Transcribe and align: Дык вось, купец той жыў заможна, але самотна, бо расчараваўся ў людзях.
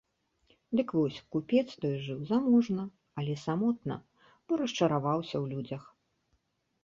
Дык 0.77 0.93
вось, 0.99 1.19
купец 1.33 1.63
той 1.83 1.93
жыў 2.05 2.21
заможна, 2.31 2.85
але 3.23 3.33
самотна, 3.45 3.95
бо 4.49 4.59
расчараваўся 4.61 5.35
ў 5.43 5.53
людзях. 5.53 5.83